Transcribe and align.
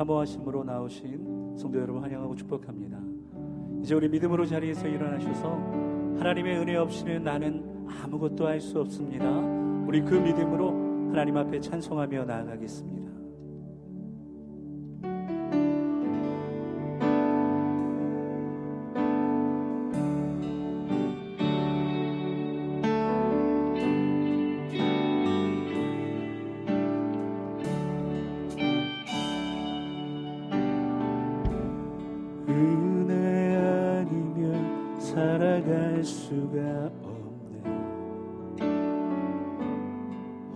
사모하심으로 0.00 0.64
나오신 0.64 1.56
성도 1.58 1.78
여러분 1.78 2.02
환영하고 2.02 2.34
축복합니다. 2.34 2.98
이제 3.82 3.94
우리 3.94 4.08
믿음으로 4.08 4.46
자리에서 4.46 4.88
일어나셔서 4.88 5.50
하나님의 6.18 6.58
은혜 6.58 6.76
없이는 6.76 7.22
나는 7.22 7.86
아무것도 8.02 8.46
할 8.46 8.62
수 8.62 8.80
없습니다. 8.80 9.28
우리 9.86 10.00
그 10.00 10.14
믿음으로 10.14 10.70
하나님 11.10 11.36
앞에 11.36 11.60
찬송하며 11.60 12.24
나아가겠습니다. 12.24 12.99
살아갈 36.00 36.04
수가 36.04 36.90
없네. 37.02 37.62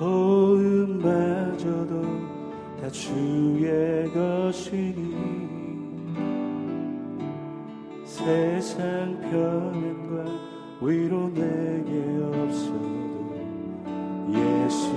호흡마저도 0.00 1.92
다 2.80 2.88
주의 2.90 4.10
것이니 4.12 5.14
세상 8.04 9.18
평안과 9.30 10.24
위로 10.80 11.28
내게 11.28 11.90
없어도 12.22 12.86
예수 14.32 14.90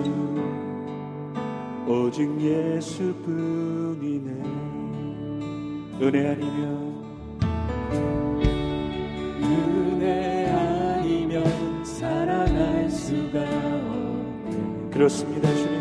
오직 1.88 2.20
예수뿐이네. 2.40 4.30
은혜 6.02 6.30
아니면 6.30 6.90
그렇습니다 15.00 15.48
주님. 15.56 15.80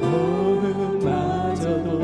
호흡마저도 0.00 2.00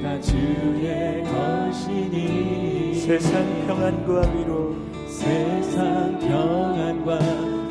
다 0.00 0.20
주의 0.20 1.24
것이니. 1.24 2.94
세상 2.94 3.66
평안과 3.66 4.30
위로. 4.30 4.76
세상 5.08 6.16
평안과 6.20 7.18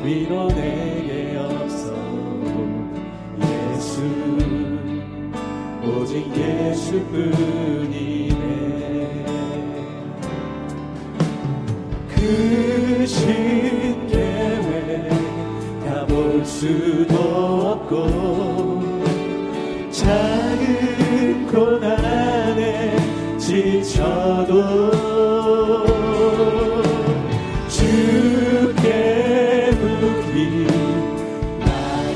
위로 0.04 0.48
내게 0.48 1.38
없어도 1.38 2.90
예수 3.40 4.02
오직 5.88 6.30
예수뿐이 6.36 8.05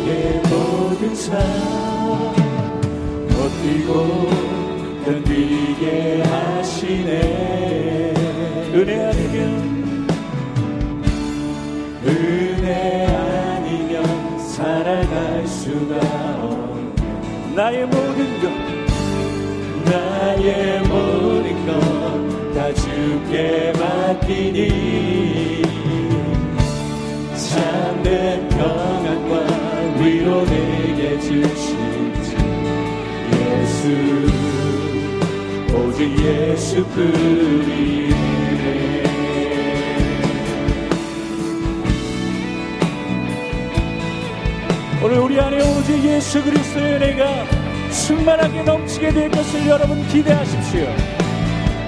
나의 0.07 0.43
모든 0.49 1.15
삶 1.15 1.39
버티고 3.29 3.91
견디게 5.05 6.23
하시네. 6.23 7.11
은혜 8.75 9.05
아니면 9.07 10.09
은혜 12.07 13.07
아니면 13.07 14.39
살아갈 14.39 15.47
수가 15.47 15.97
없네. 16.43 17.55
나의 17.55 17.87
모든 17.87 18.41
것 18.41 18.51
나의 19.91 20.81
모든 20.83 21.67
것 21.67 22.21
다 22.61 22.75
주께 22.75 23.73
맡기니. 23.79 25.63
참된 27.35 28.49
평안과 28.51 29.50
위로 30.01 30.45
내게 30.47 31.19
주시지 31.21 32.37
예수 33.35 33.89
오직 35.75 36.19
예수뿐이네 36.19 38.11
오늘 45.03 45.19
우리 45.19 45.39
안에 45.39 45.57
오직 45.63 46.03
예수 46.03 46.43
그리스도의 46.43 46.95
은혜가 46.95 47.45
충만하게 47.91 48.63
넘치게 48.63 49.13
될 49.13 49.31
것을 49.31 49.67
여러분 49.67 50.07
기대하십시오. 50.09 50.87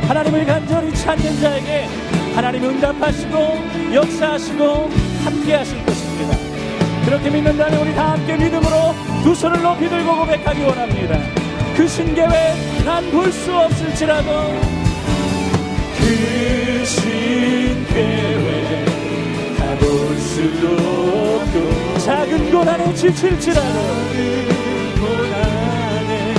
하나님을 0.08 0.44
간절히 0.44 0.92
찾는 0.94 1.40
자에게 1.40 1.86
하나님 2.34 2.64
응답하시고 2.64 3.94
역사하시고 3.94 4.90
함께 5.24 5.54
하실 5.54 5.78
것입니다. 5.86 6.01
그렇게 7.22 7.36
믿는다면 7.36 7.80
우리 7.80 7.94
다 7.94 8.12
함께 8.12 8.36
믿음으로 8.36 8.94
두 9.22 9.32
손을 9.32 9.62
높이 9.62 9.88
들고 9.88 10.16
고백하기 10.16 10.64
원합니다. 10.64 11.20
그 11.76 11.86
신계획 11.86 12.84
난볼 12.84 13.30
수 13.30 13.54
없을지라도 13.54 14.60
그 15.98 16.84
신계획 16.84 17.86
다볼 19.56 20.18
수도 20.18 20.66
없고 20.66 21.98
작은 22.00 22.50
고난에 22.50 22.92
지칠지라도 22.92 23.78
고난에 24.98 26.34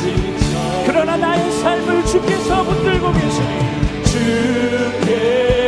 지쳐 0.00 0.56
그러나 0.86 1.14
나의 1.18 1.52
삶을 1.60 2.06
주께서 2.06 2.64
붙들고 2.64 3.12
계시니 3.12 3.82
주께 4.06 5.61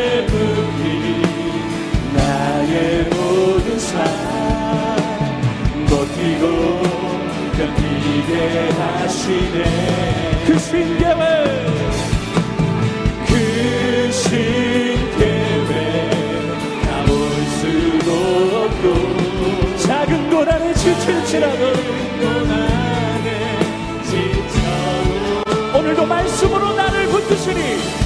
나를 27.34 27.37
붙드시니 27.37 28.03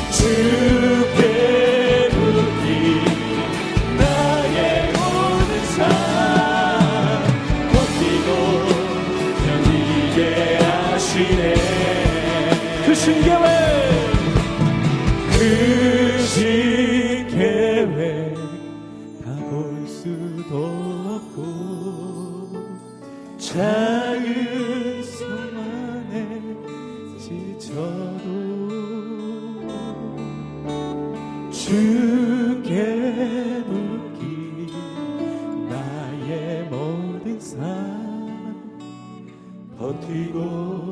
버티고 39.89 40.91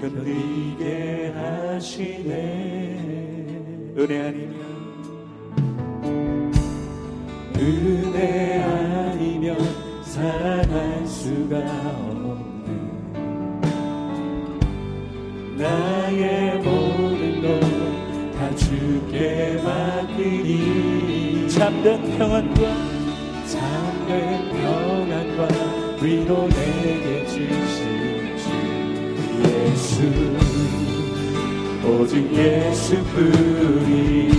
견디게 0.00 1.32
하시네. 1.34 2.30
은혜 3.98 4.20
아니면 4.20 4.54
은혜 7.58 8.62
아니면 8.62 9.58
살아갈 10.04 11.04
수가 11.04 11.56
없네. 11.98 12.70
나의 15.58 16.58
모든 16.58 17.42
것 17.42 17.82
다 18.38 18.54
주께 18.56 19.60
맡기니 19.62 21.48
참된 21.48 22.18
평안과 22.18 22.60
참된 23.46 24.48
평안과 24.50 25.48
위로 26.02 26.48
내게 26.48 27.24
주 27.26 28.01
예수 29.62 30.02
오직 31.86 32.14
예수뿐이네. 32.34 34.34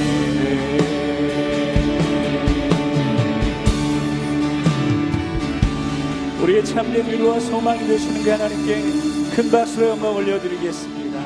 우리의 6.42 6.64
참된 6.64 7.06
위로와 7.06 7.38
소망이 7.40 7.86
되시는 7.86 8.22
그 8.22 8.30
하나님께 8.30 9.09
큰 9.34 9.50
박수로 9.50 9.90
영광 9.90 10.16
올려드리겠습니다. 10.16 11.18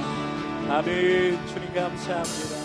아멘. 0.68 1.38
주님 1.46 1.74
감사합니다. 1.74 2.64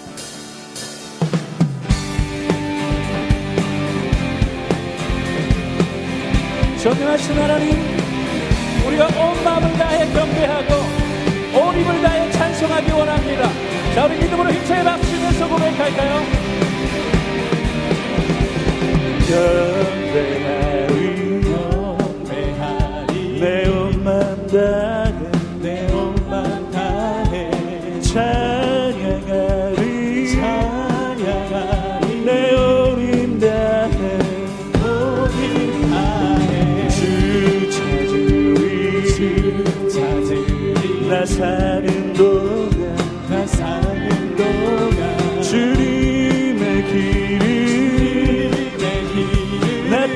전능하신 6.81 7.37
하나님, 7.37 7.71
우리가 8.87 9.07
온 9.07 9.43
마음을 9.43 9.73
다해 9.73 10.11
경배하고 10.13 10.73
온 11.57 11.75
힘을 11.75 12.01
다해 12.01 12.31
찬송하기 12.31 12.91
원합니다. 12.91 13.49
자, 13.95 14.05
우리 14.05 14.17
믿음으로 14.17 14.51
힘차게 14.51 14.83
박수. 14.83 15.18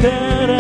that 0.03 0.52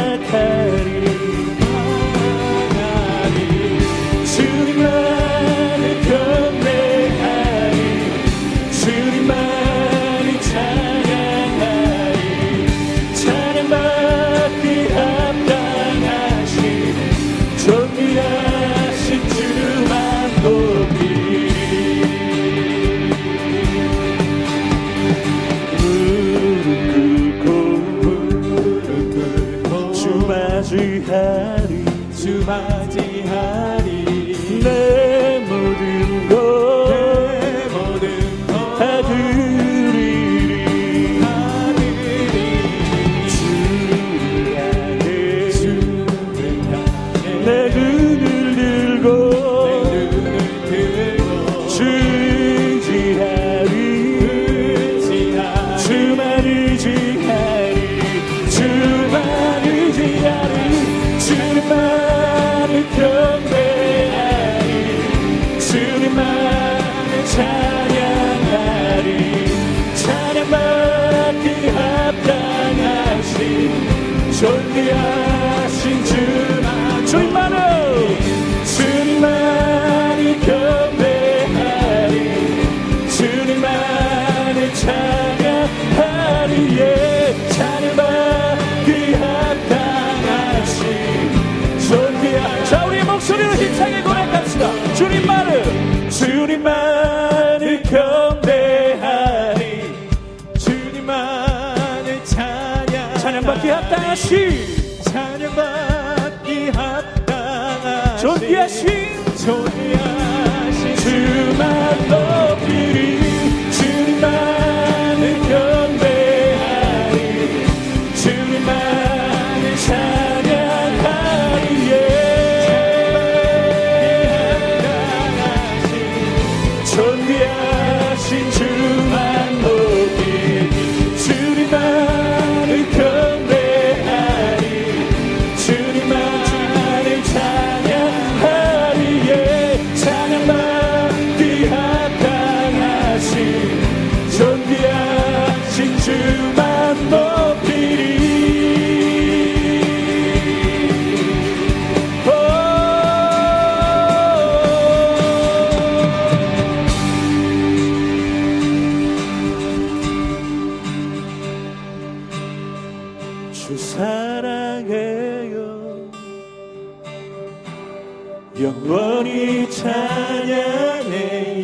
영원히 168.93 169.67
찬양해 169.71 171.15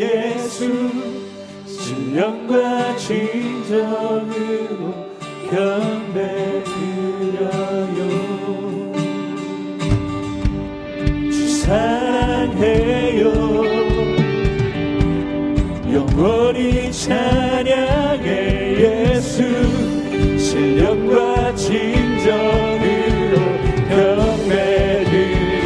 예수. 0.01 0.89
신령과 1.67 2.98
진정으로 2.98 4.33
경배 5.51 6.63
드려요. 6.65 8.00
주 11.31 11.38
사랑해요. 11.59 13.29
영원히 15.93 16.91
찬양해 16.91 18.25
예수. 19.13 19.43
신령과 20.36 21.53
진정으로 21.53 23.36
경배 23.88 24.88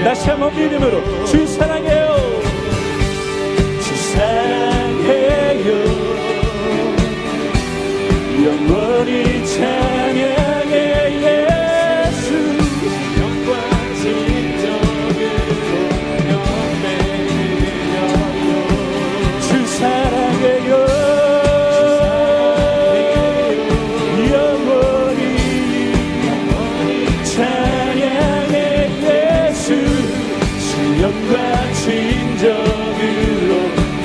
다시 0.03 0.29
한번 0.29 0.53
믿음으로 0.53 1.01
주 1.25 1.47
사랑해요. 1.47 2.17
주 3.81 3.95
사랑해요. 3.95 5.73
영원히 8.45 9.45
참 9.45 10.02
령과 31.13 31.73
진정으로 31.73 33.53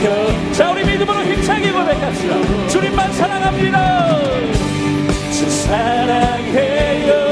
겨... 0.02 0.52
자 0.52 0.70
우리 0.70 0.84
믿음으로 0.84 1.24
힘차게 1.24 1.72
고백합시다. 1.72 2.68
주님만 2.68 3.12
사랑합니다. 3.12 4.18
주 5.32 5.48
사랑해요. 5.50 7.28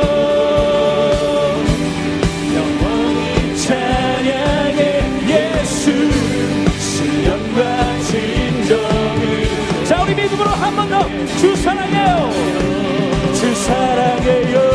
자 9.84 10.02
우리 10.02 10.14
믿음으로 10.14 10.50
한 10.50 10.74
번 10.74 10.88
더. 10.88 11.06
주 11.38 11.54
사랑해요. 11.56 12.30
주 13.34 13.54
사랑해요 13.54 14.65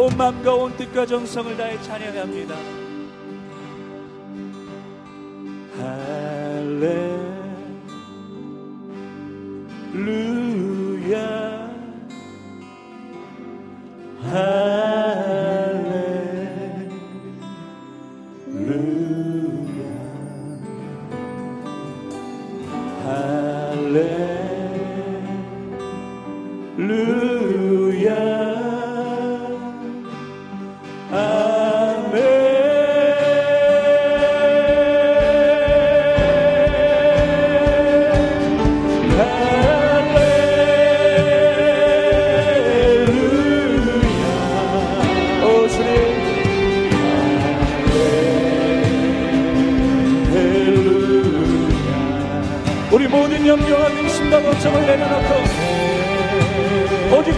온 0.00 0.16
마음과 0.16 0.54
온 0.54 0.74
뜻과 0.78 1.04
정성을 1.04 1.56
다해 1.58 1.78
찬양합니다. 1.82 2.56
할렐루야. 5.76 6.90
할렐루야 14.22 14.79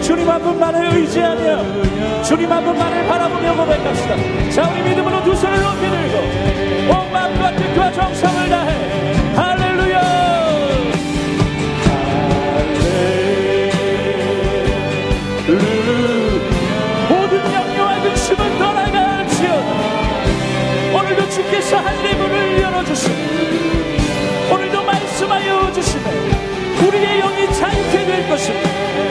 주님 0.03 0.29
한 0.29 0.41
분만을 0.41 0.97
의지하며 0.97 2.23
주님 2.23 2.51
한 2.51 2.61
분만을 2.65 3.07
바라보며 3.07 3.55
고백합시다. 3.55 4.49
자 4.51 4.69
우리 4.69 4.81
믿음으로 4.81 5.23
두 5.23 5.33
손을 5.33 5.61
높이 5.61 5.79
들고 5.89 6.17
온 6.93 7.11
마음과 7.11 7.55
뜻과 7.55 7.91
정성을 7.93 8.49
다해 8.49 9.33
할렐루야! 9.33 10.01
모든 17.09 17.53
염려와 17.53 18.01
근심은 18.01 18.59
떠나갈지어다. 18.59 19.71
오늘도 20.99 21.29
주께서 21.29 21.77
하늘의 21.77 22.15
문을 22.15 22.61
열어주시고 22.61 23.15
오늘도 24.51 24.83
말씀하여 24.83 25.71
주시며 25.71 26.03
우리의 26.85 27.19
영이 27.21 27.53
자유케 27.53 28.05
될 28.05 28.27
것입니다 28.29 29.02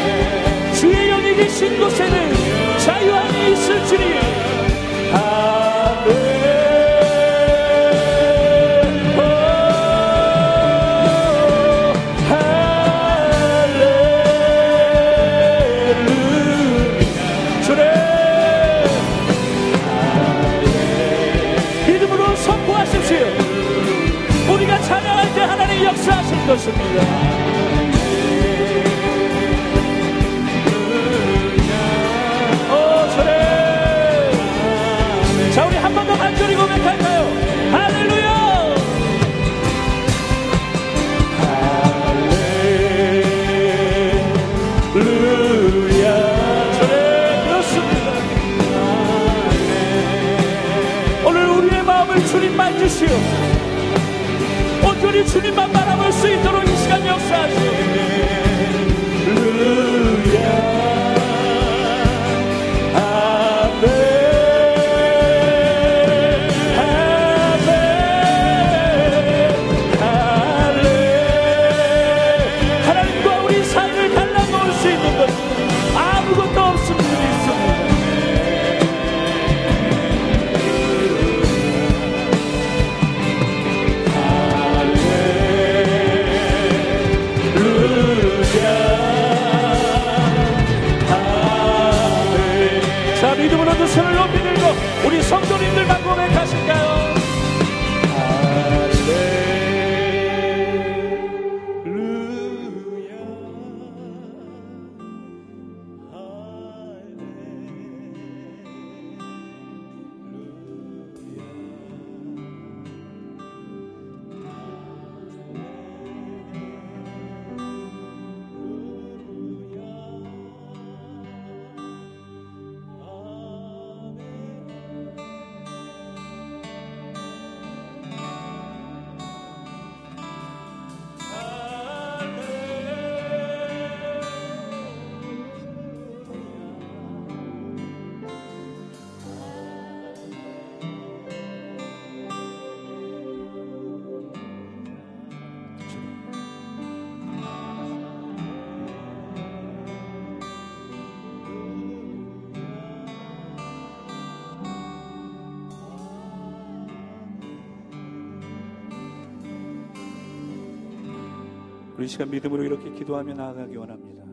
우리 162.03 162.09
시간 162.09 162.31
믿음으로 162.31 162.65
이렇게 162.65 162.91
기도하며 162.91 163.35
나아가기 163.35 163.77
원합니다. 163.77 164.25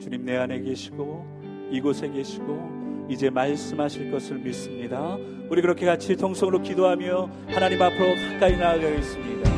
주님 0.00 0.24
내 0.24 0.36
안에 0.36 0.60
계시고 0.62 1.24
이곳에 1.70 2.10
계시고 2.10 3.06
이제 3.08 3.30
말씀하실 3.30 4.10
것을 4.10 4.38
믿습니다. 4.38 5.16
우리 5.48 5.62
그렇게 5.62 5.86
같이 5.86 6.16
통성으로 6.16 6.62
기도하며 6.62 7.30
하나님 7.46 7.80
앞으로 7.80 8.16
가까이 8.32 8.56
나아가겠습니다. 8.56 9.53